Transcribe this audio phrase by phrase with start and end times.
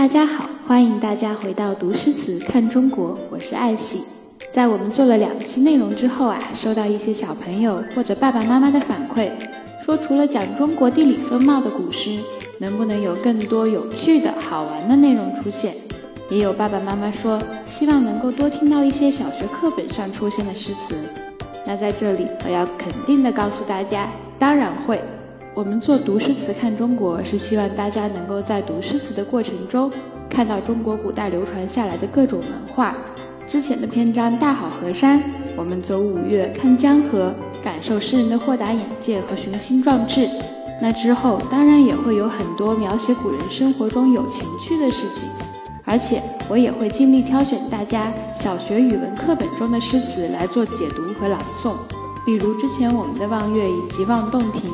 [0.00, 4.02] 大家好，欢迎大家回到读诗词看中国，我是艾喜。
[4.50, 9.28] 在我们做了两期内容之后啊，收到一些小朋友或者爸爸妈妈的反馈，
[9.84, 12.18] 说除了讲中国地理风貌的古诗，
[12.60, 15.74] 能不能有更多有趣的好玩的内容出现？
[16.30, 20.94] 也有爸爸妈妈说，希望能够多听到一些小学课本上出现的诗词。
[21.66, 24.08] 那在这里，我要肯定的告诉大家，
[24.38, 24.98] 当然会。
[25.52, 29.90] 我们做读诗词看中国，是希望大家能够在读诗词的过程中，
[30.28, 32.96] 看到中国古代流传下来的各种文化。
[33.48, 35.20] 之前的篇章大好河山，
[35.56, 40.28] 我们走五岳看江河，感受诗人的豁达眼界和雄心壮志。
[40.80, 45.28] 那之后当然也会有很多描写古人生活中有情趣的事情，
[45.84, 51.74] 而且我也会尽力挑选大家小学语文课本中的诗词来做解读和朗诵，
[52.24, 54.70] 比如之前我们的《望月》以及《望洞庭》。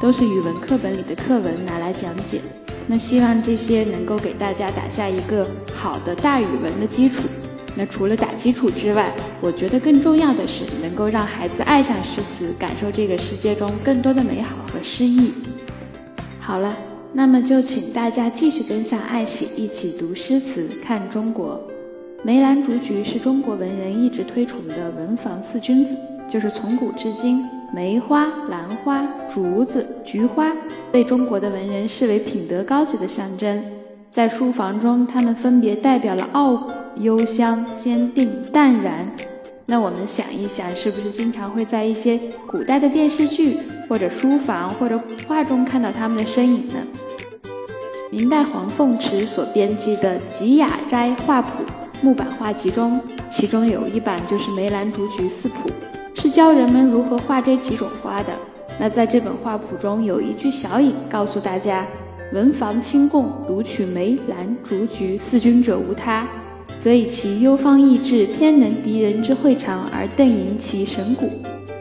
[0.00, 2.40] 都是语文课本里的课文拿来讲解，
[2.86, 7.24] 那希望这些能够给大家打下一个好的大语文的基础。
[7.74, 15.32] 那除了打基础之外，我觉得更重要的是能够让孩子爱上诗词，感受这个世界中更多的美好和诗意。
[16.38, 16.76] 好了，
[17.12, 21.60] 那么就请大家继续跟上爱喜，一起读诗词看中国。
[22.22, 25.96] 梅兰竹菊是中国文人一直推崇的文房四君子，
[26.28, 27.44] 就是从古至今。
[27.70, 30.50] 梅花、兰花、竹子、菊花
[30.90, 33.62] 被中国的文人视为品德高级的象征，
[34.10, 39.06] 在书房中，它们分别代表了傲骨、幽香、坚定、淡然。
[39.66, 46.76] 那我们想一想，是不是经常会在一些古代的电视剧或者书房或者画中看到他们的身影呢？
[48.10, 51.62] 明代黄凤池所编辑的《吉雅斋画谱》
[52.00, 55.68] 木版画集中，其中有一版就是梅兰竹菊四谱。
[56.18, 58.32] 是教人们如何画这几种花的。
[58.80, 61.86] 那在这本画谱中有一句小引，告诉大家：
[62.32, 66.26] 文房清供，独取梅、兰、竹、菊四君者无他，
[66.76, 71.30] 则以其幽芳逸致，偏能敌人之会长而瞪盈其神骨。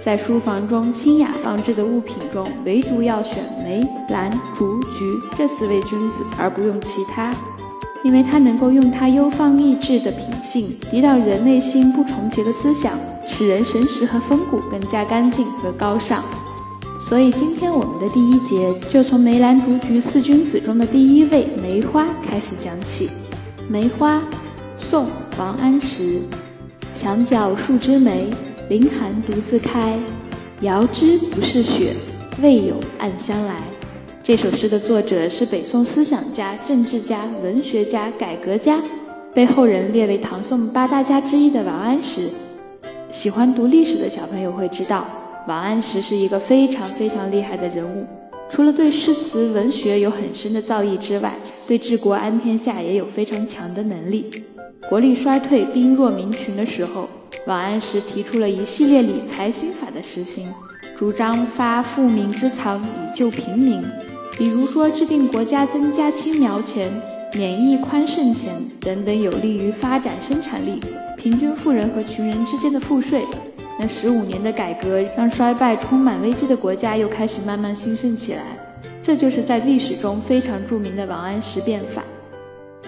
[0.00, 5.04] 在书房中清雅放置的物品中，唯独要选梅、兰、竹、菊
[5.36, 7.34] 这四位君子，而不用其他，
[8.02, 12.98] 因为它能够用它幽芳逸致的品性，抵挡人内心不纯洁的思想。
[13.34, 16.22] 使人神识和风骨更加干净和高尚，
[17.00, 23.08] 所以今天我们的第一节就从梅兰竹菊四君子中的第一位梅花开始讲起。
[23.70, 24.22] 梅花，
[24.76, 25.06] 宋·
[25.38, 26.20] 王安石。
[26.94, 28.28] 墙角数枝梅，
[28.68, 29.98] 凌寒独自开。
[30.60, 31.96] 遥知不是雪，
[32.42, 33.62] 为有暗香来。
[34.22, 38.78] 这首诗的作者是北宋思想家、政治家、文学家、改革家，
[39.32, 42.28] 被后人列为唐宋八大家之一的王安石。
[43.12, 45.06] 喜欢读历史的小朋友会知道，
[45.46, 48.06] 王安石是一个非常非常厉害的人物。
[48.48, 51.34] 除了对诗词文学有很深的造诣之外，
[51.68, 54.30] 对治国安天下也有非常强的能力。
[54.88, 57.06] 国力衰退、兵弱民穷的时候，
[57.46, 60.48] 王安石提出了一系列理财新法的实行，
[60.96, 63.82] 主张发富民之藏以救平民。
[64.38, 66.90] 比如说，制定国家增加青苗钱、
[67.34, 70.80] 免役宽剩钱等等，有利于发展生产力。
[71.22, 73.22] 平均富人和穷人之间的赋税，
[73.78, 78.42] 那十五年的改革让衰败、充满危机的国家又开始慢慢兴盛起来。
[79.00, 82.02] 这就是在历史中非常著名的王安石变法。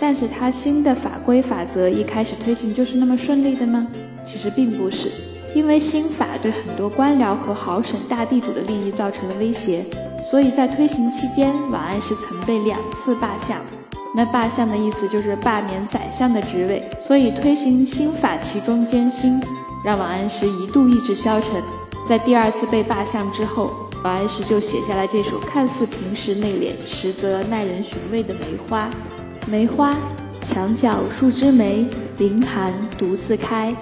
[0.00, 3.86] 但是他新的法规法则一开始推行就是那么顺利的吗？
[4.24, 5.10] 其实并不是，
[5.54, 9.84] 因为新法对很多官僚和豪省大地主的利益造成了威胁，
[10.24, 13.60] 所以在推行期间，王安石曾被两次罢相。
[14.14, 19.40] 那罢相的意思就是罢免宰相的职位，所以推行新法其中艰辛，
[19.82, 21.62] 让王安石一度意志消沉。
[22.06, 23.72] 在第二次被罢相之后，
[24.04, 28.90] 王安石就写下了这首看似平实内敛，实则耐人寻味的《梅花》。
[29.50, 29.96] 梅花，
[30.42, 31.86] 墙角数枝梅，
[32.18, 33.74] 凌寒独自开。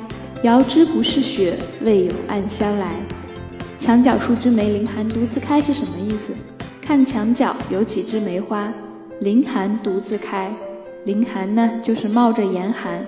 [0.43, 2.95] 遥知不是雪，为有暗香来。
[3.79, 6.33] 墙角数枝梅，凌寒独自开是什么意思？
[6.81, 8.73] 看墙角有几枝梅花。
[9.21, 10.51] 凌寒独自开，
[11.05, 13.05] 凌寒呢，就是冒着严寒。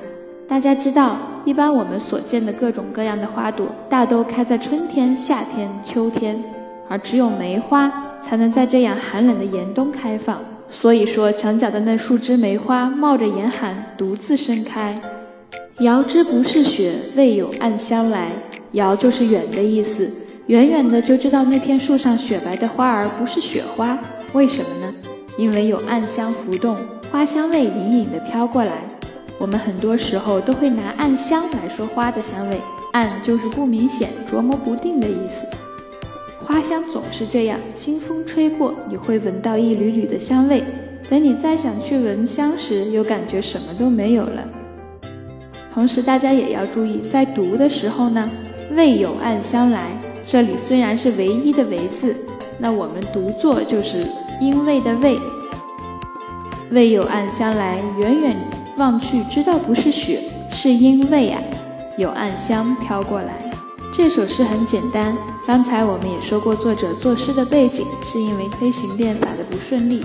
[0.46, 1.16] 大家知道，
[1.46, 6.38] 一般我们所见的各种各样的花朵，大都开在春天、夏天、秋天，
[6.86, 10.38] 而只有梅花才能在这样寒冷的严冬开放。
[10.68, 14.94] 所以说，墙角的那数枝梅花冒着严寒，独自盛开。
[15.78, 18.28] 遥知不是雪，为有暗香来。
[18.72, 20.12] 遥就是远的意思，
[20.48, 23.98] 远远的就知道那片树上雪白的花儿不是雪花。
[24.34, 24.92] 为什么呢？
[25.36, 26.76] 因为有暗香浮动，
[27.10, 28.82] 花香味隐隐的飘过来。
[29.38, 32.60] 我们很多时候都会拿暗香来说花的香味，
[32.92, 35.46] 暗就是不明显、琢磨不定的意思。
[36.44, 40.62] 花香总是这样，清风吹过，你会闻到一缕缕的香味，
[41.08, 44.44] 等你再想去闻香时，又感觉什么都没有了。
[45.72, 48.30] 同时，大家也要注意，在读的时候呢
[48.76, 49.88] ，“未有暗香来”，
[50.26, 52.14] 这里虽然是唯一的“唯”字，
[52.58, 54.06] 那我们读作就是
[54.42, 55.20] “因为”的“为”。
[56.72, 58.36] 为有暗香来，远远
[58.76, 61.40] 望去知道不是雪，是因为啊，
[61.96, 63.34] 有暗香飘过来。
[63.92, 65.16] 这首诗很简单，
[65.46, 70.04] 刚才我们也说过，作者作诗的背景是因为推行变法的不顺利，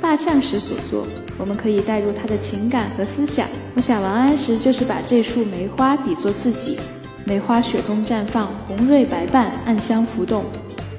[0.00, 1.06] 罢相时所作。
[1.36, 3.46] 我们可以带入他的情感和思想。
[3.74, 6.78] 我想王安石就是把这束梅花比作自己，
[7.24, 10.44] 梅花雪中绽放，红蕊白瓣，暗香浮动。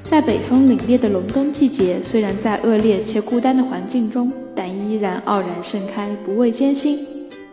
[0.09, 6.97] 在北风凛冽的隆冬季节，虽然在恶劣且孤单的环境中，但依然傲然盛开，不畏艰辛，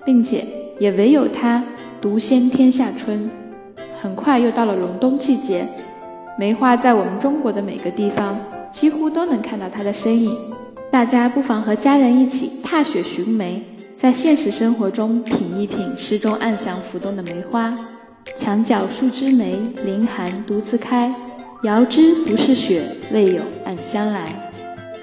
[0.07, 0.43] 并且
[0.79, 1.63] 也唯有它
[2.01, 3.31] 独先天下春。
[4.01, 5.69] 很快又到了隆冬季节，
[6.39, 8.41] 梅花在我们中国的每个地方
[8.73, 10.35] 几乎都能看到它的身影。
[10.91, 13.63] 大家不妨和家人一起踏雪寻梅，
[13.95, 17.77] 在现实生活中品一品诗中暗香浮动的梅花。
[18.35, 21.15] 墙角数枝梅，凌寒独自开。
[21.63, 24.31] 遥知不是雪，为有暗香来。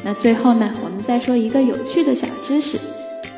[0.03, 2.77] 那最后呢，我们再说一个有趣的小知识。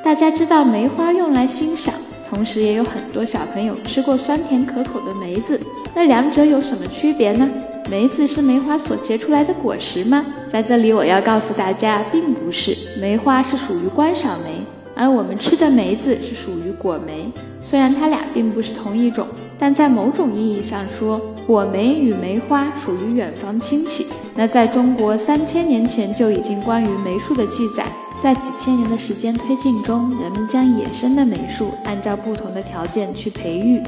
[0.04, 1.94] 大家知道梅花用来欣赏，
[2.30, 5.60] 同时也有很多小朋友吃过酸甜可口的梅子。
[5.96, 7.50] 那两者有什么区别呢？
[7.90, 10.26] 梅子是梅花所结出来的果实吗？
[10.50, 13.00] 在这里我要告诉大家，并不是。
[13.00, 14.65] 梅花是属于观赏梅，
[14.96, 17.32] 而我们吃的梅子是属于果梅。
[17.62, 19.28] 虽然它俩并不是同一种，
[19.58, 24.08] 但在某种意义上说，果梅与梅花属于远房亲戚。
[24.36, 27.86] 那在中国三千年前就已经关于梅树的记载，
[28.22, 33.82] 在几千年的时间推进中，人们将野生的梅树按照不同的条件去培育。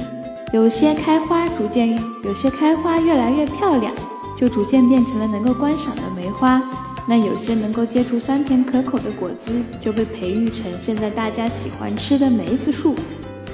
[0.53, 3.93] 有些开花逐渐，有些开花越来越漂亮，
[4.35, 6.61] 就逐渐变成了能够观赏的梅花。
[7.07, 12.95] 那有些能够接触酸甜可口的果子，就被培育成现在大家喜欢吃的梅子树。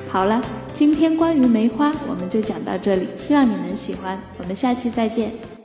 [0.09, 0.41] 好了，
[0.73, 4.19] 今天关于梅花我们就讲到这里，希望你能喜欢。
[4.39, 5.62] 我们下期再见。